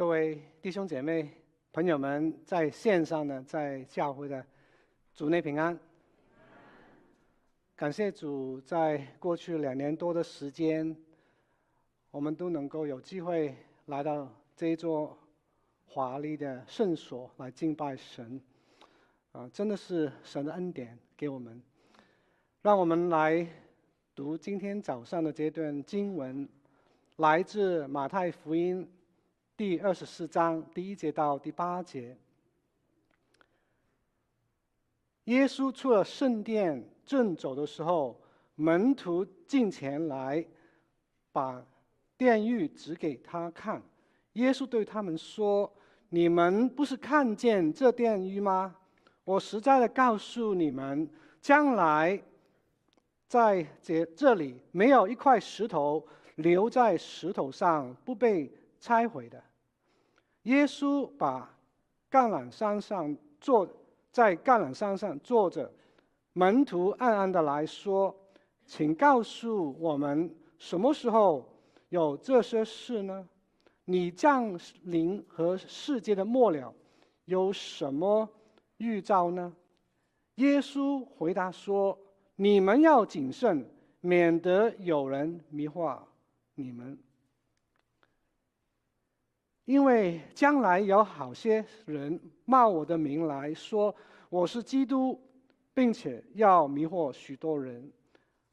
[0.00, 1.30] 各位弟兄姐妹、
[1.74, 4.42] 朋友们，在线上呢、在教会的，
[5.14, 5.78] 主内平安。
[7.76, 10.96] 感谢主，在过去两年多的时间，
[12.10, 13.54] 我们都能够有机会
[13.88, 14.26] 来到
[14.56, 15.18] 这一座
[15.84, 18.40] 华丽的圣所来敬拜神。
[19.32, 21.62] 啊，真的是神的恩典给我们。
[22.62, 23.46] 让我们来
[24.14, 26.48] 读今天早上的这段经文，
[27.16, 28.90] 来自马太福音。
[29.60, 32.16] 第二十四章第一节到第八节，
[35.24, 38.18] 耶稣出了圣殿，正走的时候，
[38.54, 40.42] 门徒进前来，
[41.30, 41.62] 把
[42.16, 43.82] 殿玉指给他看。
[44.32, 45.70] 耶稣对他们说
[46.08, 48.74] ：“你们不是看见这殿玉吗？
[49.24, 51.06] 我实在的告诉你们，
[51.42, 52.18] 将来
[53.28, 56.02] 在这这里没有一块石头
[56.36, 59.38] 留在石头上不被拆毁的。”
[60.44, 61.54] 耶稣把
[62.10, 63.68] 橄榄山上坐
[64.10, 65.70] 在橄榄山上坐着，
[66.32, 68.14] 门徒暗暗的来说
[68.64, 71.46] ：“请告诉我们，什么时候
[71.90, 73.28] 有这些事呢？
[73.84, 76.72] 你降临和世界的末了
[77.24, 78.28] 有什么
[78.78, 79.52] 预兆呢？”
[80.36, 81.98] 耶稣回答说
[82.36, 83.68] ：“你们要谨慎，
[84.00, 85.98] 免得有人迷惑
[86.54, 86.98] 你们。”
[89.70, 93.94] 因为将来有好些人冒我的名来说
[94.28, 95.16] 我是基督，
[95.72, 97.88] 并且要迷惑许多人。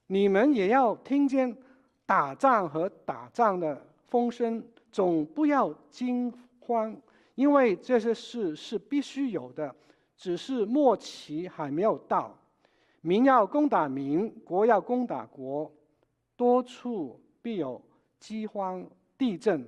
[0.05, 1.57] 你们也要听见
[2.05, 6.95] 打仗和打仗的风声，总不要惊慌，
[7.33, 9.73] 因为这些事是必须有的，
[10.15, 12.37] 只是末期还没有到。
[13.01, 15.71] 民要攻打民，国要攻打国，
[16.35, 17.81] 多处必有
[18.19, 18.85] 饥荒、
[19.17, 19.67] 地震。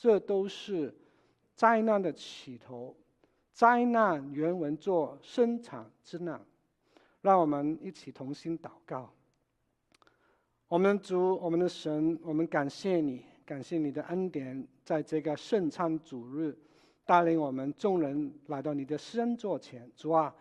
[0.00, 0.94] 这都是
[1.54, 2.96] 灾难的起头。
[3.52, 6.40] 灾难原文作生产之难。
[7.20, 9.12] 让我们一起同心祷告。
[10.68, 16.56] 我们主，我们的神，我们感谢你，感谢你的恩典，在这个圣餐主日，
[17.04, 19.86] 带领我们众人来到你的施恩座前。
[19.94, 20.34] 主啊，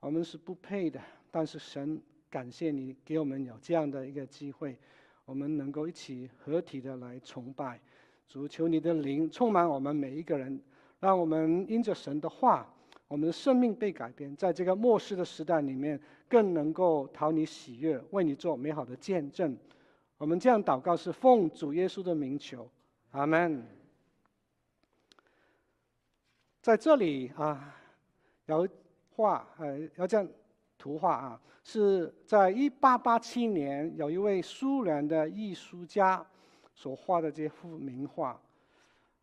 [0.00, 1.98] 我们是不配的，但是神，
[2.28, 4.76] 感谢你给我们有这样的一个机会，
[5.24, 7.80] 我们能够一起合体的来崇拜。
[8.28, 10.60] 主，求你的灵充满我们每一个人，
[11.00, 12.70] 让我们因着神的话，
[13.08, 19.56] 我们的生命被改变，在这个末世的时代里面，更能够讨你喜悦，为你做美好的见证。
[20.18, 22.68] 我们这样祷告是奉主耶稣的名求，
[23.12, 23.66] 阿门。
[26.60, 27.74] 在这里啊，
[28.44, 28.68] 有
[29.16, 30.28] 画，呃，有这样
[30.76, 36.26] 图画啊，是在一八八七年，有一位苏联的艺术家。
[36.78, 38.40] 所画的这幅名画，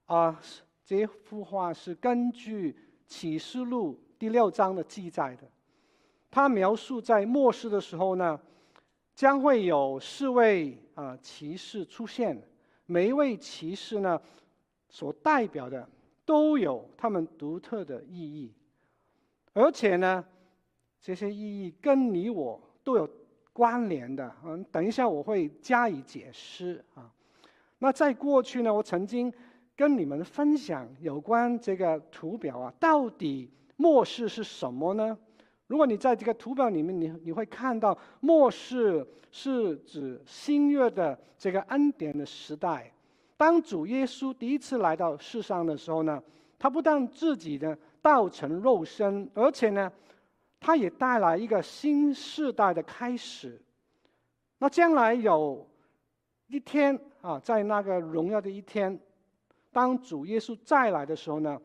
[0.07, 0.37] 啊，
[0.83, 2.75] 这幅画是根据
[3.07, 5.47] 启示录第六章的记载的。
[6.29, 8.37] 他描述在末世的时候呢，
[9.13, 12.37] 将会有四位啊骑士出现，
[12.85, 14.21] 每一位骑士呢，
[14.89, 15.89] 所代表的
[16.25, 18.53] 都有他们独特的意义，
[19.53, 20.25] 而且呢，
[20.99, 23.09] 这些意义跟你我都有
[23.53, 24.35] 关联的。
[24.43, 27.09] 嗯，等一下我会加以解释啊。
[27.79, 29.31] 那在过去呢，我曾经
[29.75, 35.17] 跟你们分享有关这个图表啊，到底末世是什么呢？
[35.67, 42.91] 如果你在这个图表里面，你你会看到末世是指新约的这个恩典的时代。
[43.35, 46.23] 当主耶稣第一次来到世上的时候呢，
[46.57, 49.91] 他不但自己呢道成肉身，而且呢，
[50.59, 53.61] 他也带来一个新世代的开始。
[54.59, 55.67] 那将来有
[56.47, 56.99] 一天。
[57.25, 58.99] 啊，在那个荣耀的一天，
[59.71, 61.59] 当主耶稣再来的时候呢，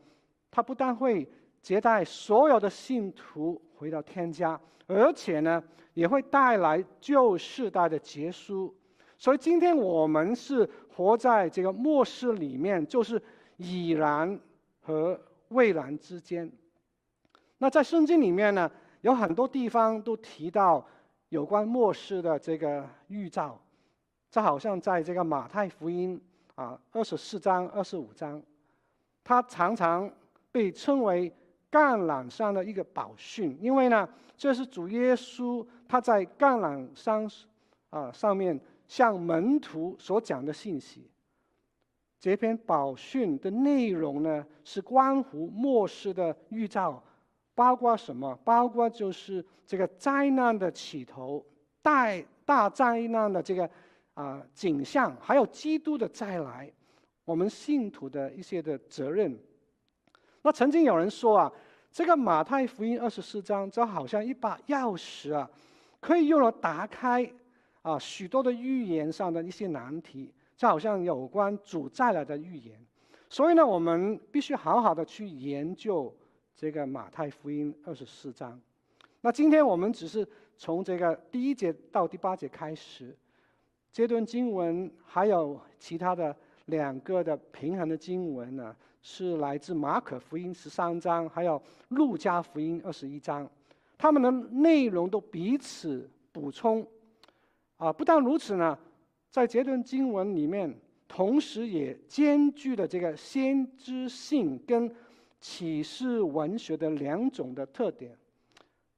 [0.50, 1.28] 他不但会
[1.60, 8.74] 接待所有的信徒回到天家，而且呢，也会带来旧世代的结束。
[9.18, 10.66] 所以今天我们是
[10.96, 13.22] 活在这个末世里面，就是
[13.58, 14.40] 已然
[14.80, 16.50] 和未然之间。
[17.58, 18.70] 那在圣经里面呢，
[19.02, 20.82] 有很多地方都提到
[21.28, 23.60] 有关末世的这个预兆。
[24.30, 26.20] 这好像在这个马太福音
[26.54, 28.40] 啊，二十四章、二十五章，
[29.24, 30.08] 它常常
[30.52, 31.28] 被称为
[31.68, 37.28] 橄榄山的一个宝训，因为呢，这是主耶稣他在橄榄山
[37.90, 41.10] 啊上面向门徒所讲的信息。
[42.20, 47.02] 这篇宝训的内容呢，是关乎末世的预兆，
[47.56, 48.38] 包括什么？
[48.44, 51.44] 包括就是这个灾难的起头，
[51.82, 53.68] 大大灾难的这个。
[54.20, 56.70] 啊，景象还有基督的再来，
[57.24, 59.34] 我们信徒的一些的责任。
[60.42, 61.52] 那曾经有人说啊，
[61.90, 65.50] 这个马太福音二十四章就好像一把钥匙啊，
[66.00, 67.32] 可以用来打开
[67.80, 72.78] 啊许多的预言上的一些难题，就好像有关主再来的预言。
[73.30, 76.14] 所以呢，我们必须好好的去研究
[76.54, 78.60] 这个马太福音二十四章。
[79.22, 80.28] 那今天我们只是
[80.58, 83.16] 从这个第一节到第八节开始，
[83.92, 86.34] 这段经文还有其他的
[86.66, 88.74] 两个的平衡的经文呢。
[89.02, 93.50] 是来自马可福音十三章，还有路加福音二十一章，
[93.96, 96.86] 他们的内容都彼此补充。
[97.78, 98.78] 啊，不但如此呢，
[99.30, 100.70] 在这段经文里面，
[101.08, 104.94] 同时也兼具了这个先知性跟
[105.40, 108.14] 启示文学的两种的特点。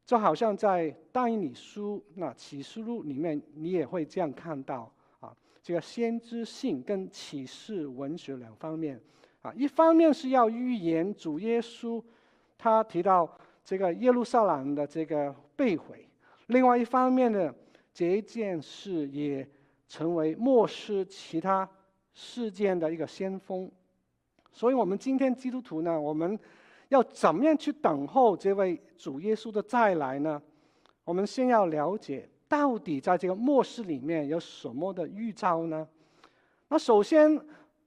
[0.04, 9.00] 就好像在但以理书那启示录里面，你也会这样看到啊，这个先知性跟启示文学两方面。
[9.42, 12.00] 啊，一方面是要预言主耶稣，
[12.56, 13.28] 他提到
[13.64, 15.96] 这个耶路撒冷的这个被毁；
[16.46, 17.52] 另外一方面呢，
[17.92, 19.44] 这一件事也
[19.88, 21.68] 成为末世其他
[22.14, 23.68] 事件的一个先锋。
[24.52, 26.38] 所以，我们今天基督徒呢，我们
[26.92, 30.40] 要怎么样去等候这位主耶稣的再来呢？
[31.04, 35.88] 我们先要了解到底在这个末世里面有什么的预兆呢？
[36.68, 37.40] 那首先。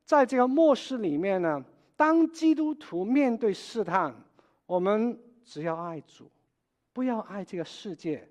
[0.08, 1.60] 在这个末世里面呢，
[1.96, 4.14] 当基督徒面对试探，
[4.68, 6.30] 我们只要爱主，
[6.94, 8.24] 不要爱这个世界。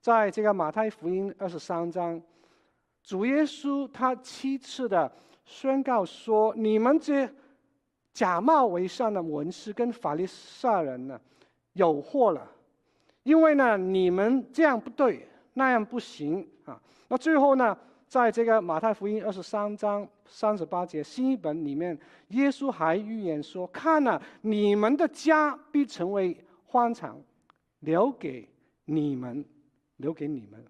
[0.00, 2.18] 在这个马太福音二十三章，
[3.02, 5.12] 主耶稣他七次的
[5.44, 7.30] 宣告说：“你们这
[8.18, 11.20] 假冒为善的文士跟法利赛人呢，
[11.74, 12.50] 有祸了，
[13.22, 17.78] 因为呢，你们这样不对，那样不行啊。”那最后呢？
[18.08, 21.96] 在这个马太福音二十三章三十八节新译本里面，
[22.30, 27.20] 耶稣还预言说：“看呐，你们的家必成为荒场，
[27.80, 28.48] 留给
[28.86, 29.44] 你们，
[29.98, 30.64] 留给你们。”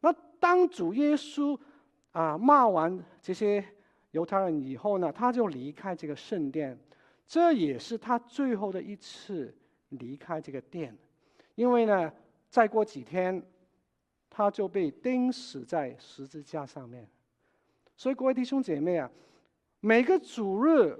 [0.00, 1.58] 那当主耶稣
[2.10, 3.64] 啊骂完这些
[4.12, 6.78] 犹太人以后呢，他就离开这个圣殿，
[7.26, 9.54] 这也是他最后的一次
[9.90, 10.96] 离开这个殿，
[11.54, 12.10] 因为呢，
[12.48, 13.42] 再过几天。
[14.34, 17.06] 他就被钉死在十字架上面，
[17.94, 19.10] 所以各位弟兄姐妹啊，
[19.80, 20.98] 每个主日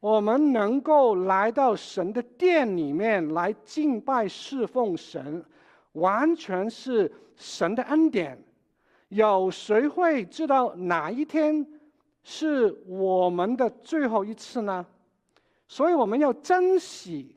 [0.00, 5.44] 我们能够来到神的殿里面来敬拜侍奉神，
[5.92, 8.36] 完全是神的恩典。
[9.10, 11.64] 有谁会知道哪一天
[12.22, 14.86] 是我们的最后一次呢？
[15.68, 17.36] 所以我们要珍惜，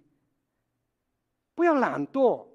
[1.54, 2.46] 不要懒惰，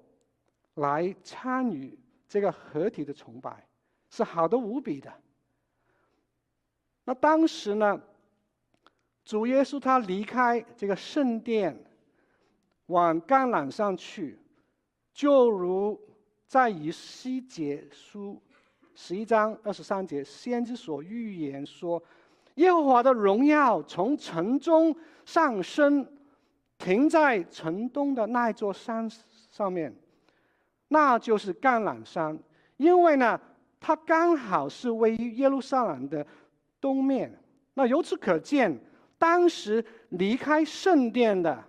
[0.75, 1.97] 来参与。
[2.27, 3.67] 这个合体的崇拜
[4.09, 5.13] 是好的无比的。
[7.03, 8.01] 那当时呢，
[9.25, 11.77] 主耶稣他离开这个圣殿，
[12.85, 14.39] 往橄榄上去，
[15.11, 15.99] 就如
[16.47, 18.41] 在以西结书
[18.95, 22.01] 十一章二十三节先知所预言说
[22.55, 24.95] ：“耶和华的荣耀从城中
[25.25, 26.05] 上升，
[26.77, 29.09] 停在城东的那座山
[29.49, 29.93] 上面。”
[30.89, 32.37] 那就是橄榄山，
[32.75, 33.39] 因为呢，
[33.79, 36.25] 它刚好是位于耶路撒冷的
[36.81, 37.31] 东面。
[37.75, 38.77] 那由此可见，
[39.17, 41.63] 当时离开圣殿的，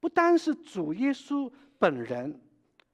[0.00, 2.40] 不单是主耶稣本人，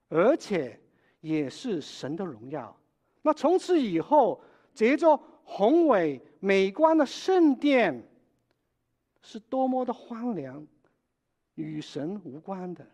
[0.08, 0.76] 而且
[1.20, 2.76] 也是神的荣耀。
[3.22, 4.42] 那从此以后，
[4.75, 5.22] 这座
[5.52, 8.09] 宏伟美观的圣殿，
[9.21, 10.64] 是多么的荒凉，
[11.57, 12.87] 与神无关的。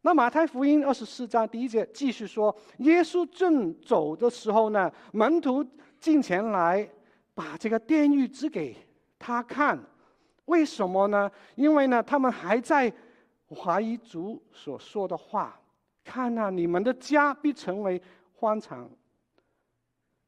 [0.00, 5.62] 那马太福音二十四章第一节继续说，耶稣正走的时候呢，门徒
[6.00, 6.88] 进前来，
[7.34, 8.74] 把这个殿宇指给
[9.18, 9.78] 他看。
[10.46, 11.30] 为什么呢？
[11.56, 12.90] 因为呢，他们还在
[13.54, 15.60] 怀疑主所说的话。
[16.02, 18.00] 看啊，你们的家必成为
[18.34, 18.90] 荒场。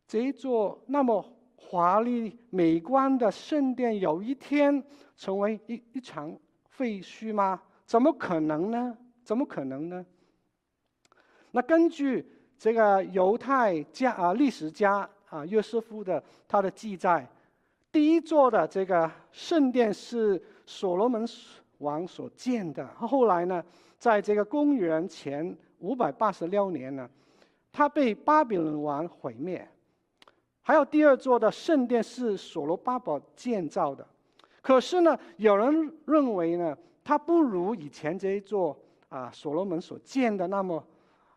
[0.06, 1.24] 这一座那么
[1.56, 4.82] 华丽美观的圣殿，有一天
[5.16, 7.60] 成为一一场废墟吗？
[7.84, 8.96] 怎么可能呢？
[9.22, 10.04] 怎么可能呢？
[11.52, 12.26] 那根据
[12.58, 17.28] 这个犹太家啊历史家啊约瑟夫的他的记载，
[17.90, 21.24] 第一座的这个圣殿是所罗门
[21.78, 22.86] 王所建的。
[22.94, 23.64] 后来呢，
[23.98, 27.08] 在这个公元前五百八十六年呢，
[27.72, 29.66] 他被巴比伦王毁灭。
[30.64, 34.04] 还有第二座的圣殿是所罗巴伯建造的，
[34.60, 38.76] 可是呢，有人认为呢，它不如以前这一座。
[39.10, 40.84] 啊，所罗门所建的那么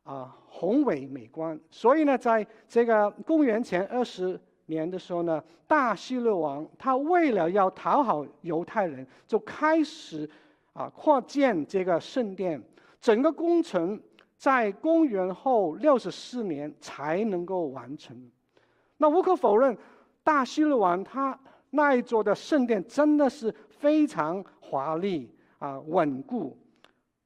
[0.02, 10.28] 啊宏伟美观，所以呢，在这个公元前二十年的时候呢，大希律王他为了要讨好犹太人，就开始
[10.74, 12.60] 啊扩建这个圣殿。
[13.00, 14.02] 整个工程
[14.36, 18.20] 在公元后六十四年才能够完成。
[18.98, 19.78] 那无可否认，
[20.24, 21.38] 大希律王他
[21.70, 26.58] 那一座的圣殿真的是非常华丽啊，稳固。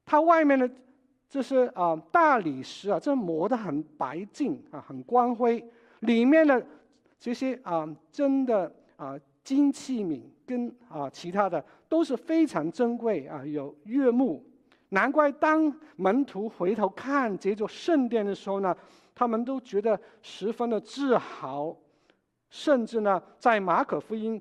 [0.04, 0.70] 它外面的
[1.28, 5.64] 这是啊大理石啊，这磨得很白净啊，很光辉。
[6.00, 6.64] 里面的
[7.18, 14.44] 这些啊真的啊金器皿跟啊其他的都是非常珍贵啊，有悦目。
[14.90, 18.76] 难怪当门徒回头看这座圣殿的时候呢，
[19.14, 21.76] 他们都觉得十分的自豪。
[22.50, 24.38] 甚至呢，在马可福音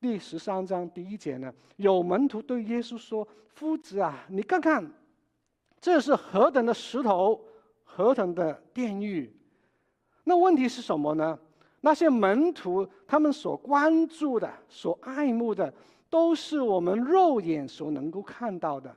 [0.00, 4.84] 第十三章第一节呢，有门徒对耶稣说：“夫子啊，你看看，
[5.80, 7.40] 这是何等的石头，
[7.84, 9.32] 何等的殿宇。”
[10.24, 11.38] 那问题是什么呢？
[11.80, 15.72] 那些门徒他们所关注的、所爱慕的，
[16.10, 18.96] 都是我们肉眼所能够看到的。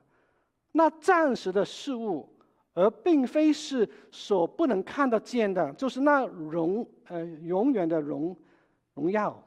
[0.72, 2.28] 那暂时的事物，
[2.76, 8.36] 而并非是所不能看得见的，就是那荣呃永远的荣
[8.94, 9.42] 荣耀。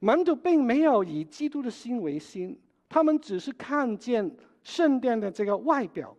[0.00, 4.28] 门徒并没有以基督的心为心，他们只是看见
[4.64, 6.16] 圣殿的这个外表，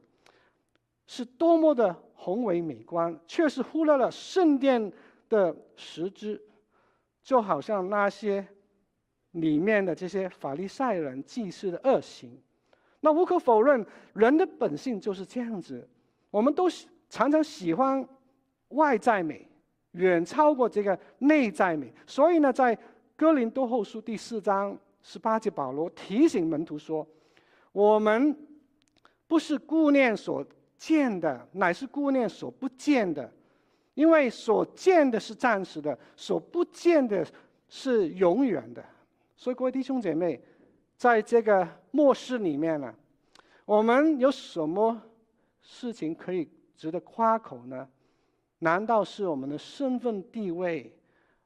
[1.05, 4.91] 是多么的宏伟美观，却是忽略了圣殿
[5.27, 6.41] 的实质，
[7.21, 8.47] 就好像那些
[9.31, 12.39] 里面的这些法利赛人祭司的恶行。
[13.01, 15.89] 那无可否认，人的本性就是这样子。
[16.31, 16.67] 我们都
[17.09, 18.03] 常常喜欢
[18.69, 19.47] 外在美，
[19.91, 21.93] 远超过这个内在美。
[22.07, 22.75] 所以呢，在
[23.15, 27.05] 哥林多后书第四章十八节，保罗提醒门徒说
[27.71, 28.35] ：“我们
[29.27, 30.43] 不是顾念所
[30.77, 33.31] 见的，乃是顾念所不见的，
[33.93, 37.23] 因为所见的是暂时的，所不见的
[37.67, 38.83] 是永远的。”
[39.37, 40.41] 所以，各位弟兄姐妹。
[40.97, 42.93] 在这个末世里面呢，
[43.65, 45.01] 我们有什么
[45.73, 47.87] 事情可以值得夸口呢？
[48.59, 50.93] 难道是我们的身份地位、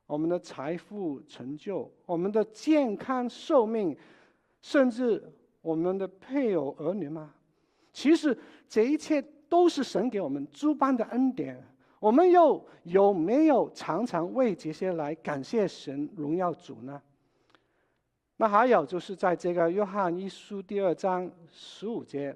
[0.08, 3.96] 我们的财富成就、我们的健康寿命，
[4.62, 7.36] 甚至我们的配偶儿女吗？
[7.94, 8.36] 其实
[8.68, 11.64] 这一切都是神给我们诸般的恩典。
[12.00, 17.00] 我们又有没有常常为这些来感谢神、荣耀主呢？
[18.38, 22.36] 那还有就是在这个约翰一书第二章十五节，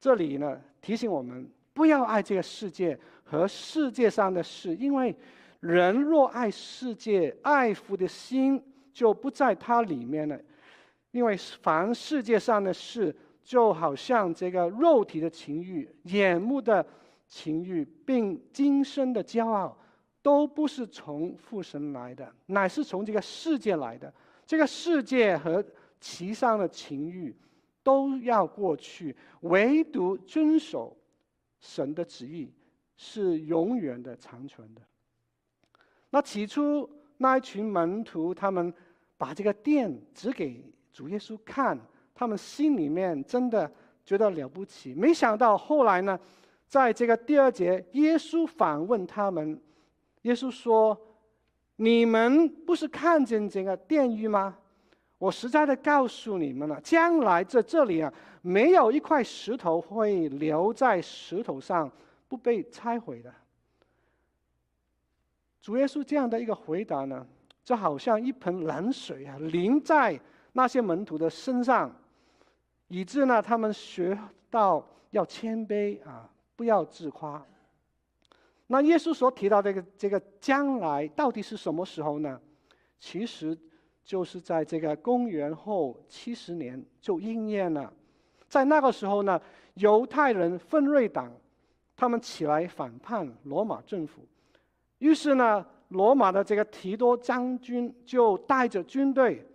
[0.00, 5.14] 这里呢提醒我们不要爱这个世界和世界上的事，因为
[5.60, 10.40] 人若爱世界，爱父的心就不在它里面了。
[11.10, 13.14] 因为凡世界上的事，
[13.44, 16.84] 就好像这个肉体的情欲、眼目的
[17.28, 19.76] 情欲，并今生的骄傲，
[20.22, 24.12] 都不是从父神来的，乃是从这个世界来的。
[24.46, 25.64] 这个世界和
[26.00, 27.34] 其上的情欲
[27.90, 30.96] 都要过去，唯独遵守
[31.58, 32.48] 神的旨意
[32.96, 34.80] 是永远的长存的。
[36.10, 38.72] 那起初那一群门徒，他们
[39.18, 41.76] 把这个殿指给主耶稣看，
[42.14, 43.68] 他们心里面真的
[44.04, 44.94] 觉得了不起。
[44.94, 46.16] 没想到后来呢，
[46.68, 49.60] 在这个第二节，耶稣反问他们，
[50.22, 50.96] 耶稣说。
[51.82, 54.58] 你们不是看见这个殿宇吗？
[55.20, 58.10] 我实在的告诉你们了，将来在这里啊，
[58.40, 61.92] 没有一块石头会留在石头上
[62.26, 63.30] 不被拆毁的。
[65.60, 67.26] 主耶稣这样的一个回答呢，
[67.62, 70.18] 就好像一盆冷水啊，淋在
[70.54, 71.94] 那些门徒的身上，
[72.88, 77.44] 以致呢，他们学到要谦卑啊，不要自夸。
[78.68, 82.40] 那耶稣所提到这个这个将来到底是什么时候呢？
[82.98, 83.54] 其实
[84.04, 87.92] 就是在这个公元后七十年就应验了。
[88.48, 89.40] 在那个时候呢，
[89.74, 91.32] 犹太人奋锐党
[91.96, 94.22] 他们起来反叛罗马政府，
[94.98, 99.46] 于是呢，罗马的这个提多将军就带着军队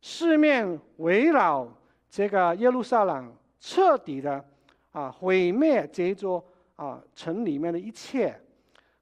[0.00, 1.66] 四面围绕
[2.08, 4.44] 这个耶路撒冷，彻底的
[4.92, 6.44] 啊毁灭这座
[6.76, 8.38] 啊城里面的一切。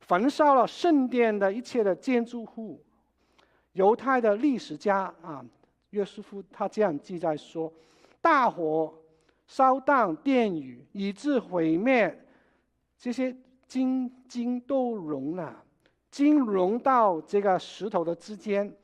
[0.00, 2.81] 焚烧了圣殿的一切的建筑物。
[3.76, 5.45] 犹太的历史家啊，
[5.90, 7.73] 约瑟夫他这样记载说：
[8.21, 8.92] 大火
[9.47, 12.18] 烧荡殿宇，以致毁灭，
[12.99, 13.37] 这些
[13.68, 15.62] 金金都融了，
[16.11, 18.75] 金融到这个石头的之间。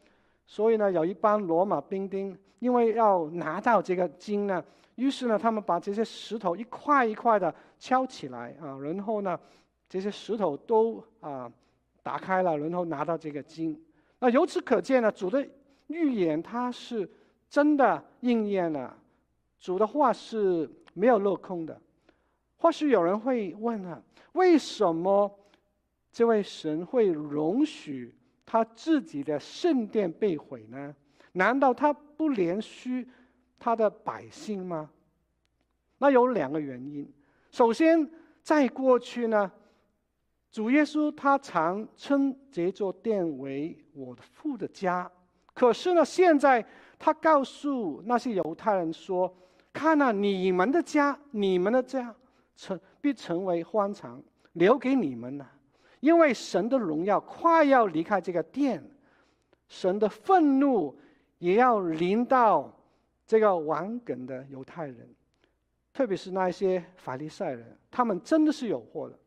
[0.47, 4.63] 所以呢，有一帮罗马兵丁，因为要拿到这个金呢，
[4.97, 9.39] 于是呢，他们把这些石头一块一块的敲起来啊，然后呢。
[9.89, 11.53] 这些石头都啊
[12.03, 13.79] 打开了，然后拿到这个金。
[14.23, 15.45] 那由此可见呢，主的
[15.89, 17.11] 预言他是
[17.51, 18.97] 真的应验了，
[19.59, 21.77] 主的话是没有落空的。
[22.57, 24.01] 或许有人会问啊，
[24.35, 25.29] 为什么
[26.13, 28.15] 这位神会容许
[28.47, 30.95] 他自己的圣殿被毁呢？
[31.33, 33.05] 难道他不怜恤
[33.59, 34.89] 他的百姓吗？
[35.99, 37.13] 那有两个原因。
[37.51, 38.09] 首先，
[38.41, 39.51] 在过去呢，
[40.53, 45.11] 主耶稣他常称这座殿为我的父的家。
[45.55, 46.65] 可是呢，现在
[46.99, 49.35] 他告诉那些犹太人说
[49.73, 52.15] ：“看啊，你们的家，你们的家，
[52.55, 55.51] 成必成为荒场，留给你们了。
[56.01, 58.83] 因为神的荣耀快要离开这个殿，
[59.69, 60.95] 神的愤怒
[61.39, 62.71] 也要临到
[63.27, 65.09] 这个顽梗的犹太人，
[65.95, 69.19] 特别是那些法利赛人，他们真的是有祸的。”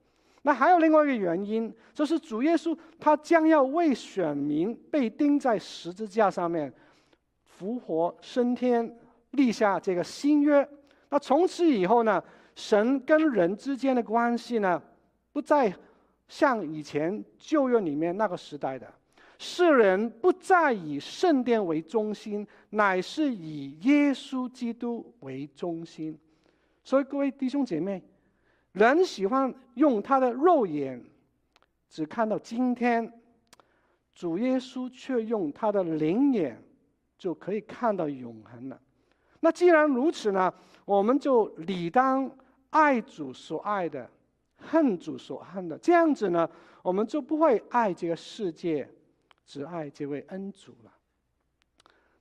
[0.47, 6.71] 那还有另外一个原因，就是主耶稣他将要为选民被钉在十字架上面，
[7.45, 8.95] 复活升天，
[9.31, 10.67] 立下这个新约。
[11.09, 12.23] 那从此以后呢，
[12.53, 14.79] 神跟人之间的关系呢，
[15.33, 15.73] 不再
[16.27, 18.85] 像以前旧约里面那个时代的，
[19.39, 26.15] 世人不再以圣殿为中心，乃是以耶稣基督为中心。
[26.83, 28.03] 所以各位弟兄姐妹。
[28.75, 31.01] 人喜欢用他的肉眼
[31.87, 33.09] 只看到今天，
[34.13, 36.61] 主耶稣却用他的灵眼
[37.17, 38.77] 就可以看到永恒了。
[39.39, 40.53] 那既然如此呢，
[40.83, 42.29] 我们就理当
[42.69, 44.09] 爱主所爱的，
[44.57, 45.77] 恨主所恨的。
[45.77, 46.49] 这样子呢，
[46.81, 48.85] 我们就不会爱这个世界，
[49.45, 50.91] 只爱这位恩主了。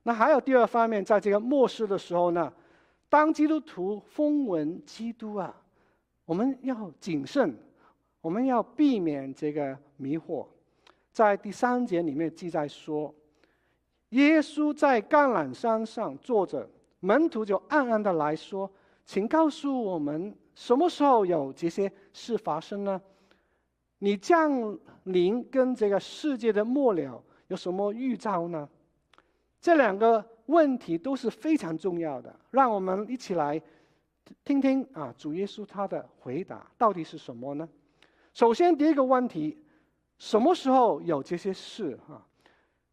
[0.04, 2.52] 那还有第二方面，在这个末世的时候呢，
[3.08, 5.52] 当基督徒风闻基督啊。
[6.26, 7.54] 我们要谨慎，
[8.20, 10.46] 我们要避免这个迷惑。
[11.12, 13.14] 在第三节里面记载说，
[14.10, 16.68] 耶稣在橄榄山上坐着，
[17.00, 18.70] 门徒就暗暗的来说
[19.04, 23.00] ：“请告诉我们，什么时候有这些事发生呢？
[23.98, 28.68] 你降临跟这个世界的末了有什么预兆呢？”
[29.60, 33.60] 这两个问题都是非常重要的，让我们一起来。
[34.44, 37.68] 听听啊，主耶稣他的回答到底是什么呢？
[38.32, 39.62] 首先，第一个问题，
[40.18, 41.98] 什么时候有这些事？
[42.06, 42.26] 哈，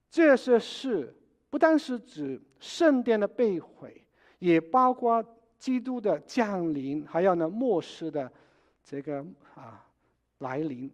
[0.09, 1.15] 这些事
[1.49, 4.05] 不单是指圣殿的被毁，
[4.39, 5.23] 也包括
[5.57, 8.31] 基督的降临，还有呢末世的
[8.83, 9.85] 这个啊
[10.39, 10.91] 来临。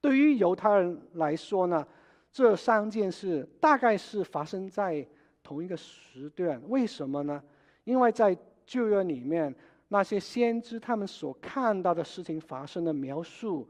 [0.00, 1.86] 对于犹太人来说呢，
[2.30, 5.06] 这三件事大概是发生在
[5.42, 6.60] 同一个时段。
[6.68, 7.42] 为什么呢？
[7.84, 8.36] 因为在
[8.66, 9.54] 旧约里面
[9.88, 13.68] 那些先知他们所看到的事情发生的描述，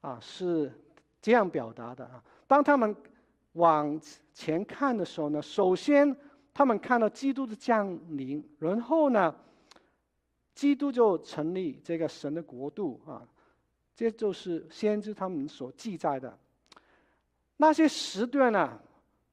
[0.00, 0.72] 啊，是
[1.20, 2.22] 这样表达的啊。
[2.46, 2.94] 当他们
[3.52, 4.00] 往
[4.32, 6.16] 前看的时候呢，首先
[6.52, 9.34] 他们看到基督的降临，然后呢，
[10.54, 13.22] 基督就成立这个神的国度啊。
[13.94, 16.38] 这就是先知他们所记载的
[17.56, 18.80] 那些时段呢，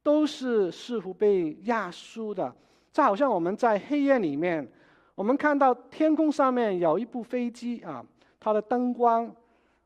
[0.02, 2.56] 都是似乎被压缩的。
[2.96, 4.66] 就好像我们在黑夜里面，
[5.16, 8.02] 我们看到天空上面有一部飞机啊，
[8.40, 9.30] 它的灯光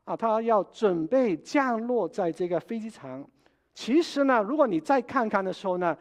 [0.04, 3.28] 啊，它要准备降落在这个飞机场。
[3.74, 5.98] 其实呢，如果你再看看的时候呢，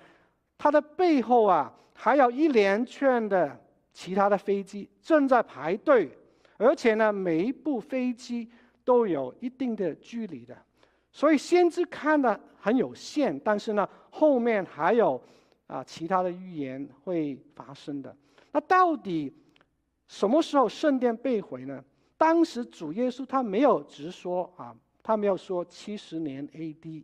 [0.55, 3.59] 它的背后啊，还有一连串的
[3.91, 6.15] 其他的飞机正在排队，
[6.57, 8.47] 而且呢，每一部飞机
[8.85, 10.55] 都有一定的距离的。
[11.11, 15.19] 所以先知看的很有限，但是呢，后面还有。
[15.69, 18.13] 啊，其他的预言会发生的。
[18.51, 19.31] 那到底
[20.07, 21.83] 什么时候圣殿被毁呢？
[22.17, 27.03] 当时主耶稣他没有直说啊，他没有说七十年 AD，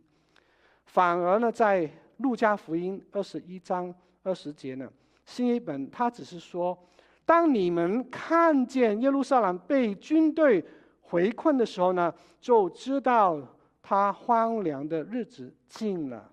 [0.84, 4.90] 反而呢，在路加福音二十一章二十节呢，
[5.24, 6.76] 新一本他只是说，
[7.24, 10.64] 当你们看见耶路撒冷被军队
[11.12, 13.40] 围困的时候呢，就知道
[13.80, 16.28] 他荒凉的日子近了。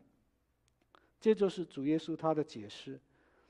[1.23, 2.99] 这就是主耶稣他的解释。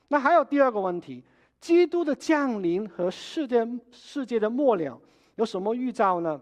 [0.09, 1.23] 那还有第二个问题：
[1.59, 5.01] 基督的降临和世界世界的末了
[5.38, 6.39] 有什么预兆呢？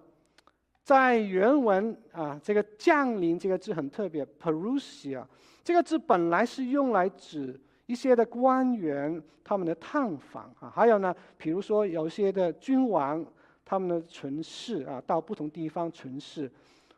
[0.83, 5.25] 在原文啊，这个“降临”这个字很特别，parusia
[5.63, 13.25] 这个字本来是用来指一些的官员他们的探访啊，还有呢，比如说有些的君王
[13.63, 16.51] 他们的巡视啊，到不同地方巡视，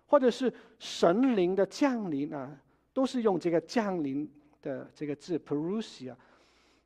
[0.07, 2.51] 或者是神灵的降临啊。
[2.93, 4.29] 都是用这个降临
[4.61, 6.15] 的这个字 “perusia”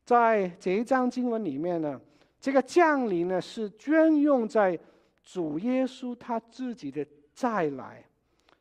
[0.06, 2.00] 在这一章经文里面呢，
[2.40, 4.80] 这个降临呢是专用在
[5.22, 8.04] 主耶稣他自己的再来，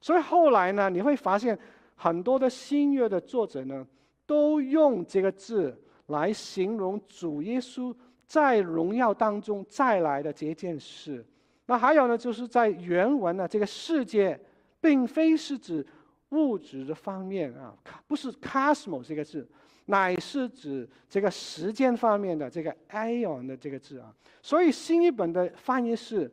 [0.00, 1.56] 所以后来呢，你会发现
[1.94, 3.86] 很多的新约的作者呢，
[4.26, 7.94] 都用这个字来形容主耶稣
[8.26, 11.24] 在荣耀当中再来的这件事。
[11.66, 14.38] 那还有呢，就是在原文呢，这个世界
[14.80, 15.86] 并非是指
[16.30, 17.74] 物质的方面啊，
[18.06, 19.48] 不是 “cosmo” 这个字，
[19.86, 24.14] 乃是指这个时间方面的这个 aion 的这个字啊。
[24.42, 26.30] 所以新译本的翻译是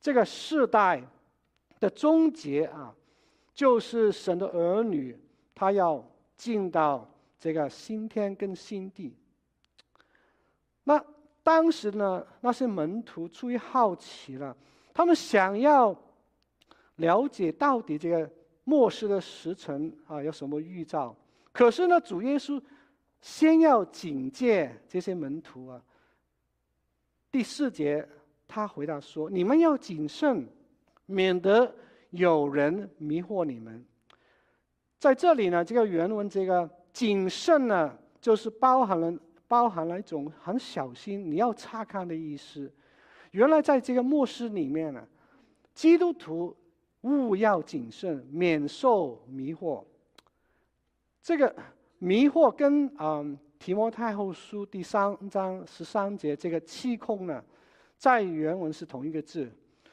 [0.00, 1.02] 这个世代
[1.78, 2.94] 的终结啊，
[3.54, 5.18] 就是神的儿女
[5.54, 6.04] 他要
[6.36, 9.14] 进到这个新天跟新地。
[10.84, 11.04] 那。
[11.42, 14.54] 当时呢，那些门徒出于好奇了，
[14.92, 15.96] 他们想要
[16.96, 18.30] 了解到底这个
[18.70, 21.16] 末世的时辰啊有什么预兆。
[21.50, 22.62] 可是呢，主耶稣
[23.20, 25.82] 先要警戒这些门徒啊。
[27.32, 28.08] 第四节，
[28.46, 30.46] 他回答说：“你们要谨慎，
[31.06, 31.74] 免得
[32.10, 33.84] 有人迷惑你们。”
[35.00, 39.12] 在这里呢，这个原文这个谨慎呢，就是包含了。
[39.50, 42.72] 包含了一种很小心，你要察看的意思。
[43.32, 45.04] 原来在这个末世里面呢，
[45.74, 46.56] 基督徒
[47.02, 49.84] 务要谨慎，免受迷惑。
[51.22, 51.54] 这个
[51.98, 57.44] 迷惑跟嗯提摩太后书第三章十三节这个欺空呢，
[57.96, 59.50] 在原文是同一个字。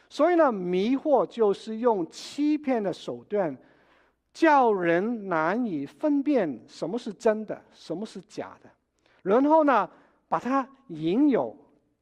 [0.10, 3.56] 所以呢，迷惑就是用欺骗的手段，
[4.34, 8.70] 叫人难以分辨什么是真的，什么是假的。
[9.22, 9.89] 然后呢，
[10.30, 11.54] 把它引诱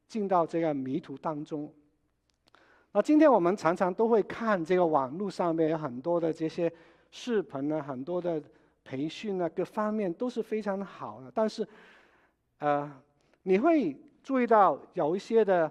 [0.06, 1.72] 进到这个迷途当中。
[2.92, 6.72] 那今天我们常常都会看这个网络上面有很多的这些
[7.10, 8.42] 视频呢，很多的
[8.84, 11.30] 培训啊，各方面都是非常好的。
[11.34, 11.66] 但是，
[12.58, 12.90] 呃，
[13.42, 15.70] 你会注意到有一些的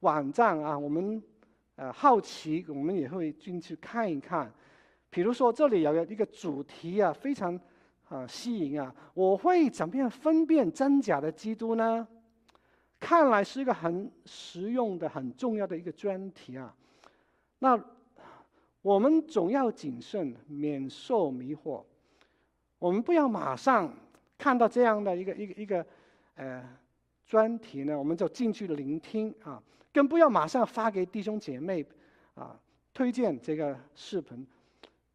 [0.00, 1.22] 网站啊，我们
[1.76, 4.52] 呃好奇，我们也会进去看一看。
[5.10, 7.58] 比如说这里有一个主题啊，非常。
[8.10, 8.92] 啊，吸引啊！
[9.14, 12.04] 我会怎么样分辨真假的基督呢？
[13.00, 16.72] 看来是一个很实用的、很重要的一个专题啊。
[17.58, 17.82] 那
[18.82, 21.82] 我们总要谨慎，免受迷惑。
[22.78, 23.92] 我们不要马上
[24.38, 25.84] 看到这样的一个一个一个
[26.34, 26.62] 呃
[27.26, 31.84] 专题呢，我们就进去聆听啊，更不要马上发给弟兄姐妹
[32.34, 32.58] 啊，
[32.94, 34.46] 推荐这个视频。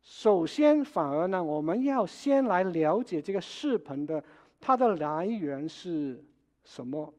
[0.04, 4.24] 首先，反而呢，我们要先来了解这个视频的
[4.62, 6.24] 它的来源是
[6.64, 7.12] 什么，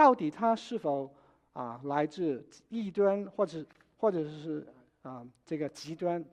[0.00, 1.12] 到底它是否
[1.52, 3.62] 啊来自异端，或者
[3.98, 4.66] 或者是
[5.02, 6.24] 啊这个极端？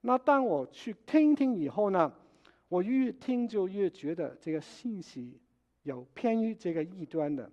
[0.00, 2.10] 那当我去听听以后呢，
[2.70, 5.38] 我越听就越觉得这个信息
[5.82, 7.50] 有偏于这个异端的，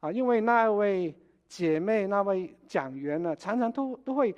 [0.00, 1.14] 啊，因为那位
[1.48, 4.34] 姐妹那位讲员呢，常常都都会。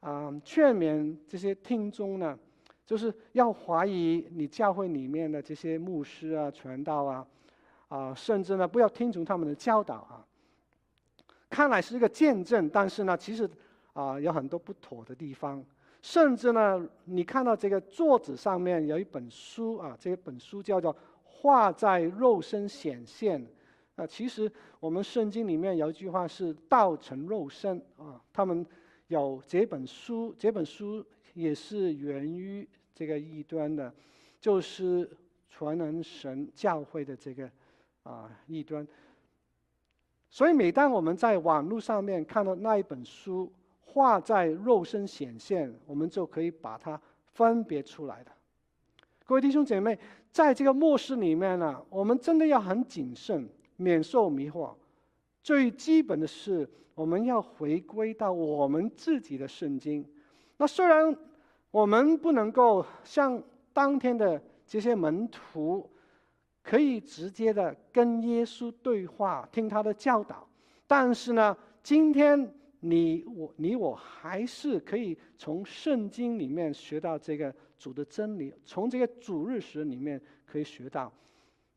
[0.00, 2.36] 啊，劝勉这些听众呢，
[2.84, 7.24] 就是要怀疑你教会里面的这些牧师啊、传道啊，
[7.94, 10.24] 啊，甚至呢不要听从他们的教导啊。
[11.50, 13.48] 看来是一个见证，但是呢，其实
[13.92, 15.64] 啊有很多不妥的地方。
[16.00, 23.40] 甚至呢，你看到这个桌子上面有一本书啊，这本书叫做《画在肉身显现》
[23.96, 24.06] 啊。
[24.06, 24.50] 其实
[24.80, 28.66] 我们圣经里面有一句话是“道成肉身”啊，他们。
[29.08, 33.92] 有这本书，这本书也是源于这个异端的，
[34.40, 35.06] 就是
[35.50, 37.50] 全能神教会的这个
[38.02, 38.86] 啊异端。
[40.30, 47.00] 所以每当我们在网络上面看到那一本书，画在肉身显现，我们就可以把它
[47.34, 48.32] 分别出来的。
[49.26, 49.98] 各位弟兄姐妹，
[50.30, 54.74] 在这个末世里面呢，我们真的要很谨慎，免受迷惑。
[55.42, 60.06] 最基本的是，我们要回归到我们自己的圣经。
[60.56, 61.14] 那虽然
[61.70, 65.90] 我们不能够像当天的这些门徒，
[66.62, 70.48] 可以直接的跟耶稣对话，听他的教导，
[70.86, 81.12] 但是呢，今天你我你我还是可以从圣经里面学到这个主的真理，从这个主日史里面可以学到，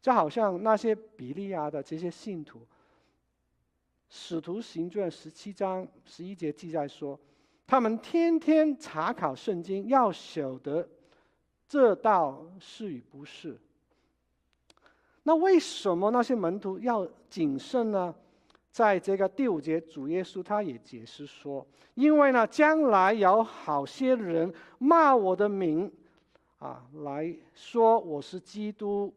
[0.02, 2.60] 就好像那些比利亚的这些信徒。
[4.08, 7.20] 使徒行传十七章十一节记载说，
[7.66, 10.88] 他们天天查考圣经，要晓得
[11.68, 13.60] 这道是与不是。
[15.28, 18.14] 那为什么那些门徒要谨慎呢？
[18.70, 25.92] 在这个第五节，主耶稣他也解释说，因为呢，将来有好些人骂我的名，
[26.60, 29.12] 啊，来说我是基督，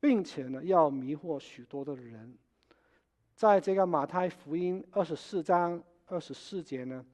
[0.00, 2.36] 并且呢，要迷惑许多的人。
[3.36, 7.04] 在这个马太福音二十四章二十四节呢，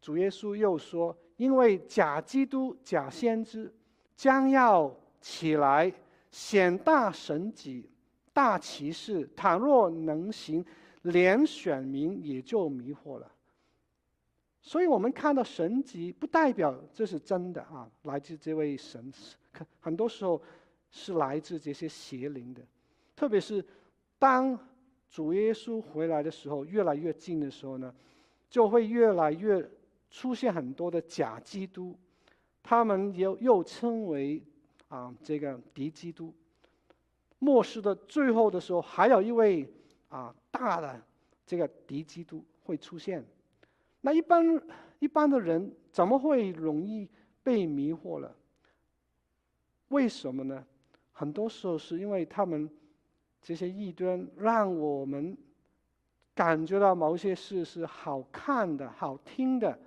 [0.00, 3.74] 主耶稣又说：“因为假基督、假先知
[4.14, 4.94] 将要
[5.26, 5.92] 起来，
[6.30, 7.90] 显大神迹、
[8.32, 10.64] 大奇事，倘若能行，
[11.02, 13.28] 连选民也就迷惑了。”
[14.62, 19.12] 所以，我们看到神迹，不代表这是真的啊，来自这位神，
[19.80, 20.40] 很多时候
[20.92, 22.62] 是来自这些邪灵的，
[23.16, 23.64] 特别是
[24.20, 24.56] 当
[25.10, 27.92] 主耶稣回来的时候，越来越近的时候呢，
[28.48, 29.68] 就会越来越。
[30.08, 31.94] 出现很多的假基督，
[32.62, 34.40] 他们又又称为
[34.88, 36.32] 啊这个敌基督。
[37.38, 39.68] 末世的最后的时候，还有一位
[40.08, 41.00] 啊大的
[41.46, 43.24] 这个敌基督会出现。
[44.00, 44.62] 那一般
[44.98, 47.08] 一般的人怎么会容易
[47.42, 48.34] 被迷惑了？
[49.88, 50.64] 为什么呢？
[51.12, 52.70] 很多时候是因为他们
[53.42, 55.36] 这些异端让我们
[56.34, 59.78] 感觉到某些事是好看的、好听的。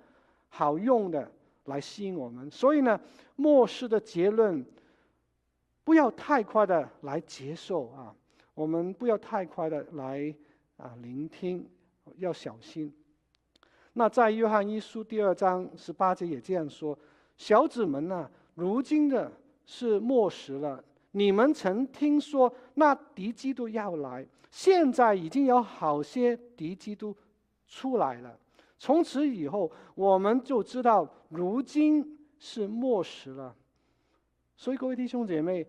[0.52, 1.30] 好用的
[1.66, 3.00] 来吸引我们，所以呢，
[3.36, 4.66] 末世的结论
[5.90, 8.14] 不要太快的来接受啊，
[8.54, 10.32] 我们不要太快的来
[10.76, 11.68] 啊聆听，
[12.18, 12.94] 要小心。
[13.94, 16.96] 那在约翰一书第二章十八节也这样说
[17.36, 19.32] ：“小子们呐、如今的
[19.64, 20.80] 是末时了。
[21.10, 27.12] 你们曾听说那敌基督要来，现在已经有好些敌基督
[27.66, 28.38] 出来了。”
[28.78, 33.56] 从此以后，我们就知道如今是末时了。
[34.56, 35.66] 所以，各位弟兄姐妹，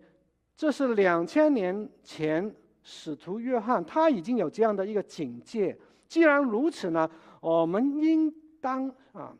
[0.56, 5.76] 这是两千年前使徒约翰他已经有这样的一个警戒。
[6.08, 7.10] 既然如此呢，
[7.40, 9.34] 我们应当啊，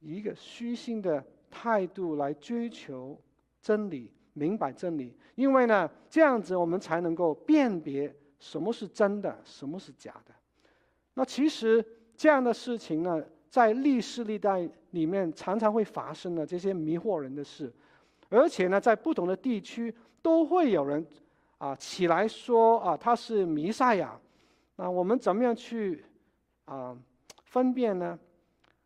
[0.00, 3.18] 以一个虚心的态度来追求
[3.60, 5.16] 真理，明白真理。
[5.34, 10.34] 因为呢，这样子我们才能够辨别什么是真的，什么是假的。
[11.14, 11.84] 那其实。
[12.14, 17.72] 这样的事情呢，在历世历代里面常常会发生的这些迷惑人的事，
[18.32, 21.06] 而且呢，在不同的地区都会有人
[21.58, 24.18] 啊起来说啊他是弥赛亚，
[24.76, 26.04] 那我们怎么样去
[26.64, 26.96] 啊
[27.44, 28.18] 分辨呢？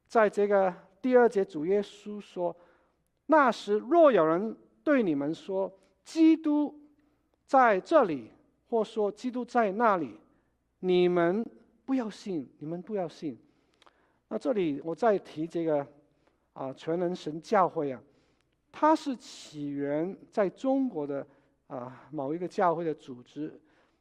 [0.06, 2.54] 在这个第二节，主耶稣说
[3.26, 5.72] ：“那时若有人对你们说
[6.04, 6.78] 基督
[7.46, 8.30] 在这里，
[8.68, 10.18] 或说基督在那里，
[10.80, 11.42] 你们。”
[11.86, 13.38] 不要信，你们不要信。
[14.26, 15.86] 那这里我再提这个
[16.52, 18.02] 啊，全能神教会啊，
[18.78, 21.26] 它是起源在中国的
[21.66, 23.58] 啊某一个教会的组织。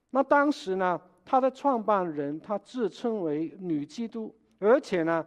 [0.09, 5.25] 那当时呢，他的创办人他自称为女基督，而且呢，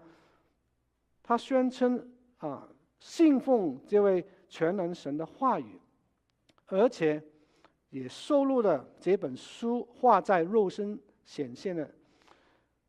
[1.23, 2.07] 他宣称
[2.37, 5.81] 啊信奉这位全能神的话语，
[6.67, 7.23] 而且
[7.89, 11.91] 也收录了这本书画在肉身显现的。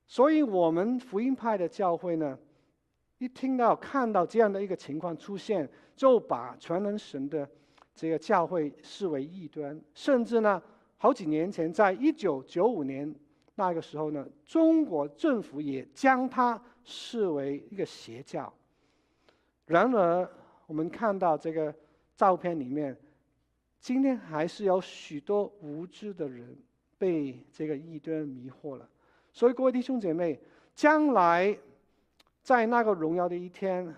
[0.08, 2.38] 所以，我们福音派的教会呢，
[3.18, 5.70] 一听到、看到这样的一个情况出现，
[6.00, 7.46] 就把全能神的
[7.94, 10.64] 这个教会视为异端，甚至呢，
[10.96, 13.14] 好几年前，在一九九五年
[13.56, 18.52] 那个时候呢，中国政府也将它视为一个邪教。
[19.66, 20.26] 然而，
[20.68, 21.76] 我们看到这个
[22.16, 22.96] 照片里面，
[23.82, 26.58] 今天还是有许多无知的人
[26.98, 28.88] 被这个异端迷惑了。
[29.34, 30.40] 所以，各位弟兄姐妹，
[30.74, 31.60] 将来
[32.42, 33.94] 在那个荣耀的一天，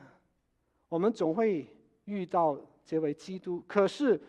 [0.89, 1.67] 我们总会
[2.05, 3.63] 遇到这位基督。
[3.67, 4.19] 可是，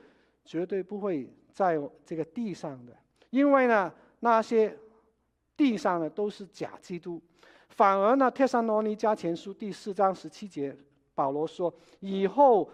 [0.44, 2.96] 绝对不会在这个地上的，
[3.30, 4.76] 因为呢，那些
[5.56, 7.20] 地上的都是假基督。
[7.68, 10.76] 反而呢，《帖撒罗尼迦前书》第四章十七节，
[11.14, 12.68] 保罗说：“以后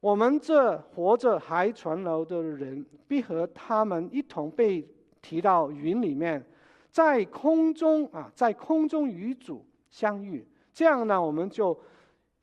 [0.00, 4.86] 我们这活着还存留的人，必和他们一同被
[5.22, 6.44] 提到云里面。”
[6.90, 11.76] 在空中啊，在空中与主相遇，这样呢，我们就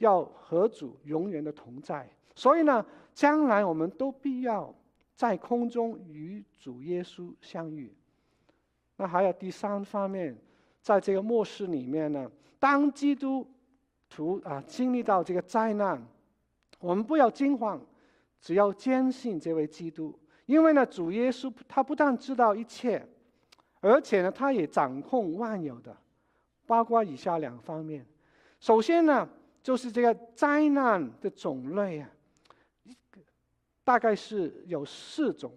[0.02, 2.10] 要和主永远的同在。
[2.36, 4.74] 所以呢，将来我们都必要
[5.16, 7.94] 在空中与主耶稣相遇。
[8.98, 10.36] 那还有第三方面，
[10.82, 13.48] 在这个末世里面呢，当基督
[14.10, 16.02] 徒啊经历到这个灾难，
[16.80, 17.80] 我们不要惊慌，
[18.40, 23.08] 只要坚信这位基督，因为呢，主耶稣他不但知道一切。
[23.84, 25.96] 而且呢，他也掌控万有的，
[26.68, 28.06] 包括以下两方面。
[28.60, 29.28] 首先呢，
[29.64, 32.10] 就是这个灾难的种类啊，
[33.84, 35.52] 大概是有四种。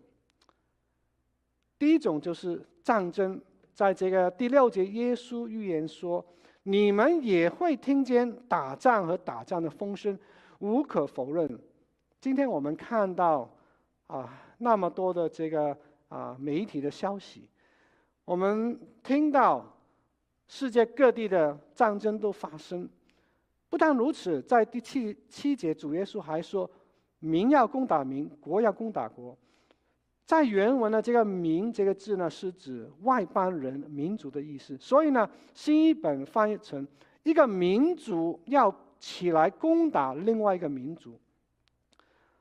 [1.79, 3.41] 第一种就是战争，
[3.73, 6.25] 在这个第六节，耶稣预言说
[6.65, 10.19] ：“你们也会听见打仗和打仗的风声，
[10.61, 11.59] 无可否认。”
[12.21, 13.51] 今天我们看到
[14.07, 15.77] 啊，那么多的这个
[16.09, 17.49] 啊媒体的消息。
[18.25, 19.77] 我们听到
[20.49, 22.89] 世界各地的战争都发生，
[23.75, 26.71] 不但如此，在第七七节，主耶稣还说
[27.19, 29.37] ：“民要攻打民，国要攻打国。”
[30.25, 34.77] 在原文的这个“民”这个字呢，是指外邦人、民族的意思。
[34.77, 36.87] 所以呢，新译本翻译成
[37.25, 41.19] 一个民族要起来攻打另外一个民族。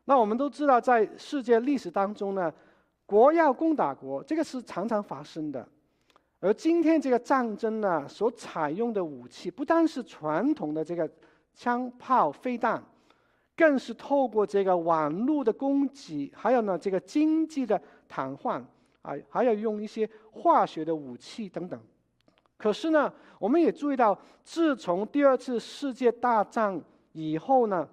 [0.06, 2.54] 那我们都知道，在世界历史当中呢，
[3.08, 5.68] 国要攻打国，这个是常常发生的。
[6.44, 11.10] 而今天这个战争呢，所采用的武器不单是传统的这个
[11.54, 12.84] 枪炮、飞弹。
[13.56, 17.80] 更是透过这个网络的攻击，还有呢这个经济的
[18.10, 18.60] 瘫痪
[19.04, 21.80] 啊，还要用一些化学的武器等等。
[22.58, 27.88] 可是呢，我们也注意到，自从第二次世界大战以后呢，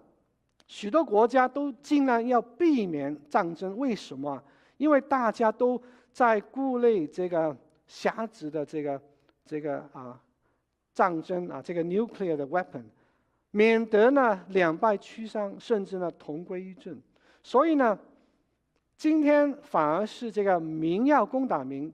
[0.67, 3.77] 许多国家都尽量要避免战争。
[3.77, 4.43] 为什么？
[4.79, 5.79] 因为大家都
[6.11, 7.55] 在顾虑这个
[7.91, 9.03] 狭直的这个
[9.45, 10.23] 这个啊
[10.95, 12.85] 战争啊，这个 nuclear 的 weapon。
[13.51, 17.03] 免得呢两败俱伤，甚至呢同归于尽。
[17.43, 17.99] 所以呢，
[18.97, 21.93] 今天反而是这个民要攻打民，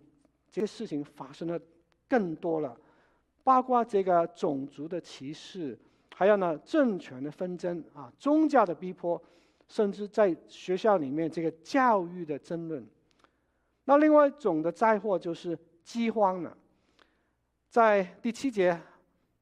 [0.52, 1.58] 这些事情发生的
[2.06, 2.76] 更多了，
[3.42, 5.78] 包括这个种族的歧视，
[6.14, 9.18] 还有呢政权的纷争啊，宗教的逼迫，
[9.66, 12.86] 甚至在学校里面这个教育的争论。
[13.86, 16.54] 那另外一种的灾祸就是饥荒了，
[17.70, 18.78] 在第七节。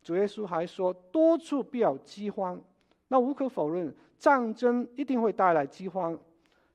[0.02, 2.60] 主耶稣还说，多处必有饥荒，
[3.08, 6.16] 那无可否认，战争一定会带来饥荒。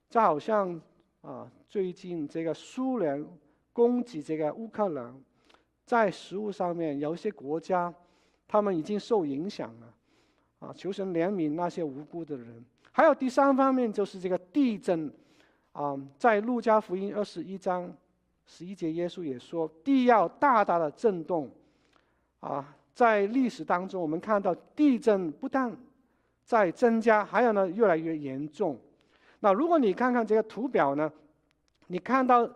[0.09, 0.81] 就好像
[1.21, 3.23] 啊，最近这个苏联
[3.71, 5.15] 攻击这个乌克兰，
[5.85, 7.93] 在食物上面有一些国家，
[8.47, 9.93] 他们已经受影响了。
[10.57, 12.65] 啊，求神怜悯那些无辜的人。
[12.91, 15.13] 还有第三方面就是这个地震，
[15.73, 17.95] 啊，在路加福音二十一章
[18.51, 21.47] 十一节，耶稣也说，地要大大的震动，
[22.39, 22.75] 啊。
[22.91, 25.73] 在历史当中，我们看到地震不但
[26.43, 28.77] 在增加，还有呢越来越严重。
[29.39, 31.09] 那如果你看看这个图表呢，
[31.87, 32.49] 你看到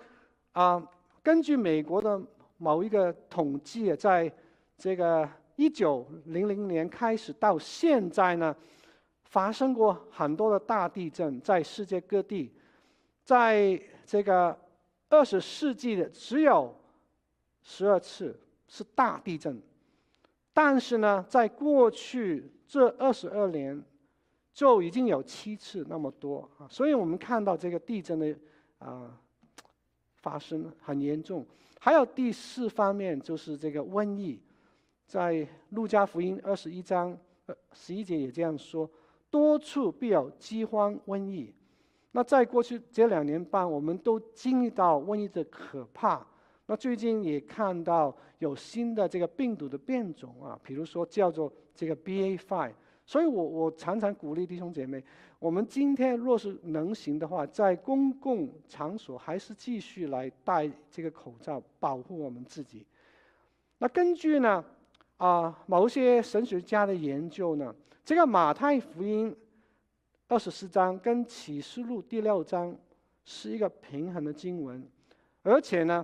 [0.51, 0.85] 啊、
[1.21, 2.21] 根据美国的
[2.57, 4.29] 某一个统计，在
[4.77, 8.53] 这个一九零零年开始到现在呢，
[9.23, 12.51] 发生过很多的大地震，在世界各地，
[13.23, 14.57] 在这个
[15.13, 16.75] 二十世纪的只有
[17.61, 18.35] 十二次
[18.67, 19.61] 是大地震。
[20.51, 23.83] 但是呢，在过去这二十二年，
[24.51, 28.35] 就已经有七次那么多啊，所以我们看到这个地震的
[28.79, 29.19] 啊、
[30.15, 31.45] 发生很严重。
[31.79, 34.39] 还有第四方面就是这个瘟疫，
[35.05, 37.15] 在路加福音二十一章
[37.73, 38.89] 十一节也这样说：
[39.29, 41.53] 多处必有饥荒、瘟疫。
[42.15, 46.25] 那在过去这两年半，我们都经历到瘟疫的可怕。
[46.67, 52.71] 那最近也看到有新的这个病毒的变种啊，比如说叫做这个 BA.5，
[53.05, 55.03] 所以我我常常鼓励弟兄姐妹，
[55.39, 62.85] 我们今天若是能行的话，在公共场所还是继续来戴这个口罩，保护我们自己。
[63.79, 64.63] 那根据呢
[65.17, 69.35] 啊某些神学家的研究呢，这个马太福音
[70.33, 72.75] 二十四章跟启示录第六章
[73.23, 74.83] 是一个平衡的经文，
[75.43, 76.03] 而且呢。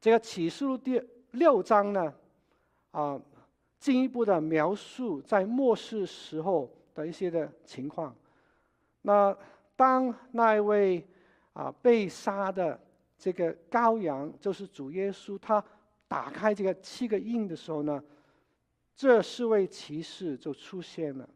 [0.00, 2.14] 这个启示录第六章呢，
[2.92, 3.20] 啊，
[3.80, 8.14] 进一步的描述在末世时候的一些的情况。
[9.02, 9.36] 那
[9.74, 11.04] 当那一位
[11.54, 12.78] 啊被杀的
[13.18, 15.64] 这个羔羊，就是主耶稣，他
[16.06, 18.00] 打开这个七个印的时候呢，
[18.94, 21.28] 这四位骑士就出现了。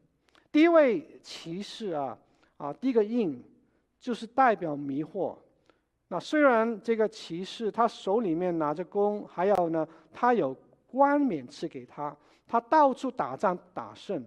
[0.50, 2.16] 第一位骑士啊，
[2.56, 3.42] 啊，第一个印
[4.00, 5.37] 就是代表迷惑。
[6.08, 10.56] 那虽然这个骑士他手里面拿着弓，还有呢，他有
[10.87, 14.24] 冠冕赐给他，他到处打仗打胜，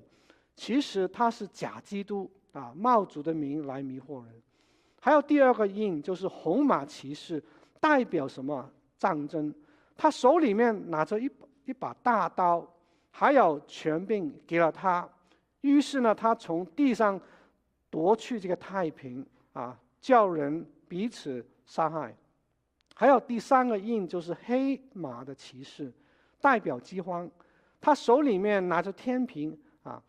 [0.55, 4.33] 其实他是假基督啊，冒主的名来迷惑人。
[4.99, 7.43] 还有第二个印就是红马骑士，
[7.79, 8.69] 代表什么？
[8.99, 9.51] 战争。
[9.97, 11.27] 他手里面拿着一
[11.65, 12.67] 一把大刀，
[13.09, 15.09] 还有权柄给了他，
[15.61, 17.19] 于是呢，他从地上
[17.89, 21.45] 夺去这个太平啊，叫人彼此。
[21.63, 22.13] 伤害，
[22.95, 25.89] 还有第三个印就是黑马的骑士，
[26.41, 27.29] 代表饥荒。
[27.79, 30.03] 他手里面拿着天平啊，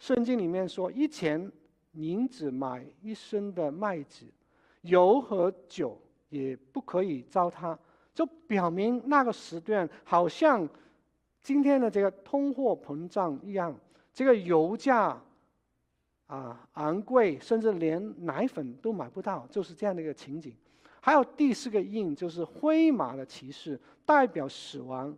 [0.00, 1.52] 圣经里面说一钱
[1.92, 4.26] 银子买一升的麦子，
[4.80, 5.96] 油和酒
[6.28, 7.78] 也不可以糟蹋，
[8.12, 10.68] 就表明那个时段好像
[11.40, 13.72] 今天的这个通货膨胀一样，
[14.16, 15.14] 这个油价
[16.26, 20.56] 啊昂贵，甚至连奶粉都买不到，就是这样的一个情景。
[21.02, 25.14] 还有第四个印，就是灰马的骑士，代表死亡。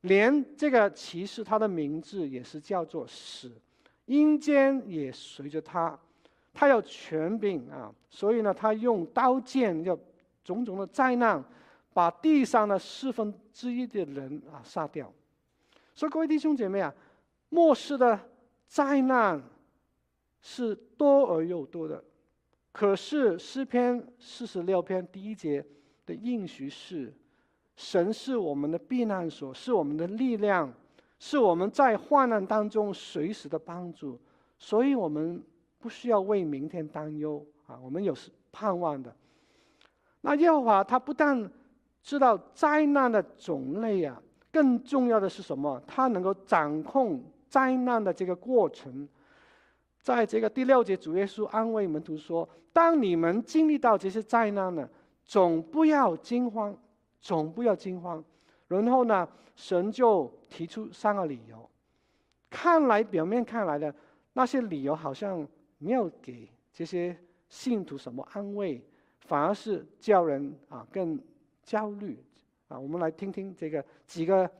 [0.00, 3.52] 连这个骑士他的名字也是叫做死，
[4.06, 5.96] 阴间也随着他，
[6.54, 9.96] 他有权柄啊，所以呢，他用刀剑要
[10.42, 11.44] 种种的灾难，
[11.92, 15.12] 把地上的四分之一的人啊杀掉。
[15.94, 16.92] 所以各位弟兄姐妹啊，
[17.52, 18.18] 末世的
[18.66, 19.42] 灾难
[20.40, 22.02] 是多而又多的。
[22.72, 25.62] 可是诗篇四十六篇第一节
[26.06, 27.12] 的应许是：
[27.76, 30.72] 神是我们的避难所，是我们的力量，
[31.18, 34.18] 是我们在患难当中随时的帮助。
[34.58, 35.42] 所以我们
[35.78, 38.16] 不需要为明天担忧啊，我们有
[38.50, 39.14] 盼望的。
[40.22, 41.52] 那耶和华他不但
[42.02, 44.18] 知道灾难的种类啊，
[44.50, 45.78] 更重要的是什么？
[45.86, 47.22] 他能够掌控
[47.52, 49.06] 灾难的这个过程。
[50.00, 52.48] 在这个第六节，主耶稣安慰门徒说。
[52.74, 54.88] 当你们经历到这些灾难呢，
[55.26, 56.74] 总不要惊慌，
[57.20, 58.24] 总不要惊慌。
[58.66, 61.68] 然后呢，神就提出三个理由。
[62.48, 63.94] 看来表面看来的
[64.32, 65.46] 那些理由好像
[65.76, 67.14] 没有给这些
[67.50, 68.82] 信徒什么安慰，
[69.20, 71.20] 反而是叫人啊更
[71.62, 72.18] 焦虑
[72.68, 72.80] 啊。
[72.80, 74.50] 我们来听听这个几个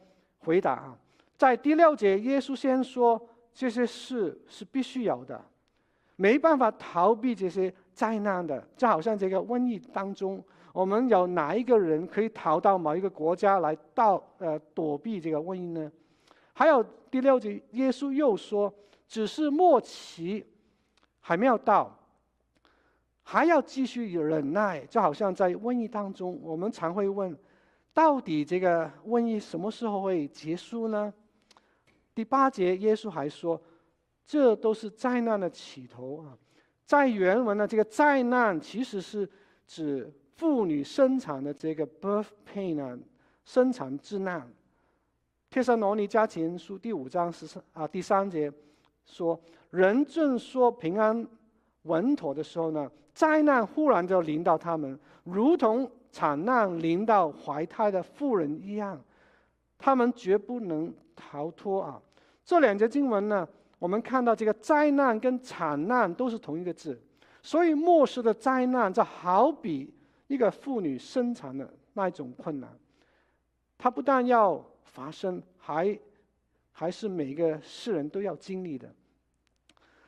[0.41, 0.99] 回答啊。
[1.43, 3.21] 在第六节，耶稣先说
[3.53, 5.45] 这些事是必须有的，
[6.15, 7.75] 没办法逃避这些。
[7.93, 15.93] 灾难的，就好像这个瘟疫当中，我们有哪一个人可以逃到某一个国家来到呃躲避这个瘟疫呢？
[16.55, 18.73] 还有第六节，耶稣又说，
[19.07, 20.47] 只是末期
[21.21, 21.95] 还没有到，
[23.23, 24.81] 还要继续忍耐。
[24.87, 27.37] 就好像在瘟疫当中，我们常会问，
[27.93, 31.13] 到底这个瘟疫什么时候会结束呢？
[32.15, 33.61] 第八节，耶稣还说，
[34.27, 36.37] 这都是灾难的起头啊。
[36.85, 39.29] 在原文呢，这个灾难其实是
[39.67, 42.99] 指妇女生产的这个 birth pain 啊，
[43.45, 44.47] 生产之难。
[45.49, 48.53] 帖撒罗尼迦前书第五章十三啊第三节
[49.05, 49.39] 说，
[49.71, 51.27] 人正说平安
[51.83, 59.03] 稳妥的时候呢，灾难忽然就临到他们，如同产难临到怀胎的妇人一样，
[59.83, 62.01] 他们绝不能逃脱啊。
[62.45, 63.49] 这两节经文呢。
[63.83, 66.97] 我们看到这个灾难跟惨难都是同一个字，
[67.43, 69.93] 所以末世的灾难就好比
[70.29, 72.71] 一个妇女生产的那一种困难，
[73.77, 75.99] 它不但要发生，还
[76.71, 78.89] 还是每个世人都要经历的。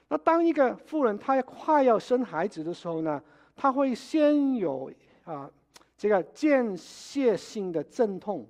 [0.07, 3.21] 那当一个妇人她快要生孩子的时候呢，
[3.57, 4.89] 她会先有
[5.25, 5.51] 啊
[5.97, 8.47] 这个间歇性的阵痛。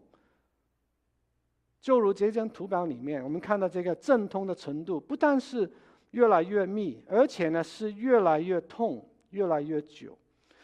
[1.85, 5.71] 就如这张图表里面，我们看到这个阵痛的程度，不但是
[6.13, 10.17] 越来越密，而且呢是越来越痛，越来越久。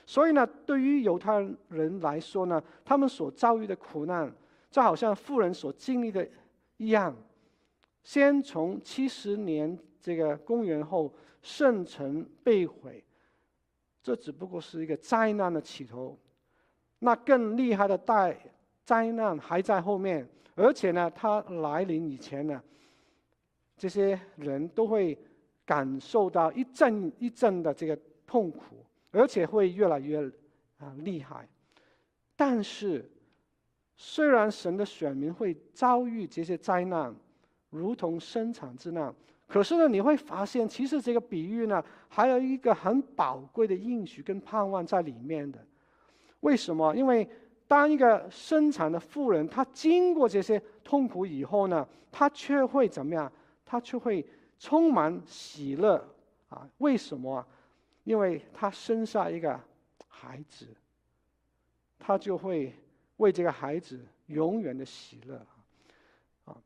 [0.07, 4.33] 所以呢，对于犹太人来说呢，他们所遭遇的苦难，
[4.71, 6.27] 就好像富人所经历的
[6.79, 7.15] 一样。
[8.03, 11.13] 先从七十年这个公元后，
[11.43, 13.05] 圣城被毁，
[14.03, 16.19] 这只不过是一个灾难的起头，
[17.01, 18.35] 那更厉害的大
[18.87, 20.27] 灾难还在后面。
[20.63, 22.63] 而且呢，它来临以前呢，
[23.79, 25.19] 这些人都会
[25.65, 30.21] 感受到一阵一阵的这个痛苦，而且会越来越
[30.77, 31.49] 啊厉害。
[32.37, 33.11] 但是，
[33.97, 37.15] 虽然神的选民会遭遇这些灾难，
[37.71, 39.15] 如同生产之难，
[39.47, 45.59] 可是呢，你会发现，其实这个比喻呢，还有一个很宝贵的应许跟盼望在里面的。
[46.41, 46.95] 为什么？
[46.95, 47.27] 因为
[47.71, 53.33] 当一个生产的妇人，她经过这些痛苦以后呢，她却会怎么样？
[53.65, 54.27] 她却会
[54.59, 56.05] 充满喜乐
[56.49, 56.69] 啊！
[56.79, 57.47] 为什么？
[58.03, 59.61] 因为她生下一个
[60.09, 60.67] 孩子，
[61.97, 62.75] 她就会
[63.19, 65.41] 为这个孩子永远的喜乐
[66.47, 66.57] 啊！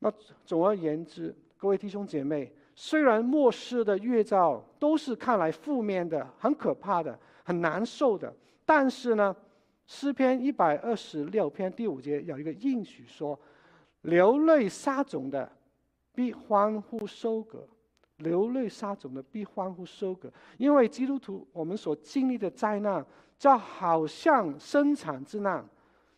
[0.00, 0.12] 那
[0.44, 8.34] 总而言之，各位弟兄姐妹，虽然末世的预兆都是看来负面的、很可怕的、很难受的，
[8.66, 9.36] 但是呢，
[9.88, 13.36] 诗篇一百二十六篇第五节有一个应许说
[14.02, 15.50] ：“流泪撒种的
[16.14, 17.66] 必欢呼收割，
[18.18, 23.02] 流泪撒种的必欢呼收割。”因为基督徒我们所经历的灾难，
[23.38, 25.66] 就好像生产之难，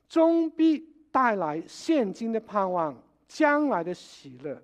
[0.09, 4.61] 终必带来现今的盼望，将来的喜乐。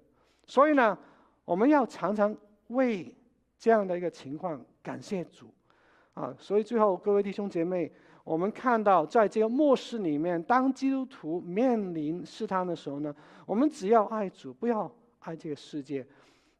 [0.47, 0.99] 所以呢，
[1.45, 2.37] 我们要常常
[2.67, 3.15] 为
[3.57, 5.47] 这样的一个情况感谢主
[6.15, 6.35] 啊！
[6.41, 7.93] 所以最后，各位弟兄姐妹。
[8.27, 13.15] 我们看到，在这个末世里面，当基督徒面临试探的时候呢，
[13.47, 16.05] 我们只要爱主，不要爱这个世界。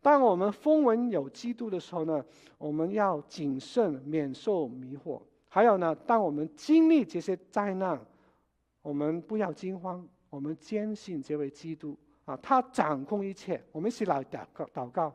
[0.01, 2.25] 当我们风闻有基督的时候呢，
[2.57, 5.21] 我们要谨慎，免受迷惑。
[5.49, 8.01] 还有呢，当我们经历这些灾难，
[8.81, 13.61] 我们不要惊慌，我们坚信这位基督啊，他掌控一切。
[13.73, 15.13] 我们一起来祷告祷告。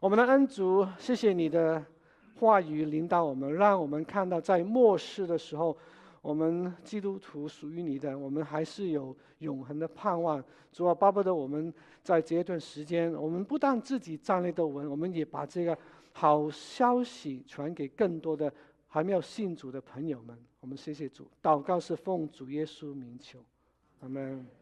[0.00, 1.84] 我们的恩主，谢谢你的
[2.34, 5.76] 话语领导我们，让我们看到在末世的时候，
[6.20, 10.42] 我们基督徒属于你的，我们还是有永恒的盼望。
[10.72, 11.72] 主啊，巴不得我们
[12.02, 15.76] 在这段时间，我们不但自己站立得稳，我们也把这个
[16.12, 18.52] 好消息传给更多的
[18.88, 20.36] 还没有信主的朋友们。
[20.60, 23.38] 我们谢谢主，祷告是奉主耶稣名求，
[24.00, 24.61] 阿门。